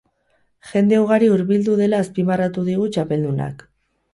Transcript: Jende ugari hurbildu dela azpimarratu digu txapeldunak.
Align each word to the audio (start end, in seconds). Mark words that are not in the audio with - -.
Jende 0.69 0.97
ugari 1.01 1.29
hurbildu 1.33 1.75
dela 1.81 1.99
azpimarratu 2.07 2.67
digu 2.71 2.89
txapeldunak. 2.97 3.63